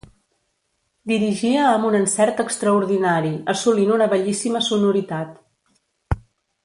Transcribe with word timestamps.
Dirigia 1.11 1.65
amb 1.73 1.89
un 1.89 1.97
encert 1.99 2.41
extraordinari, 2.45 3.35
assolint 3.55 3.93
una 3.99 4.09
bellíssima 4.15 4.63
sonoritat. 4.71 6.21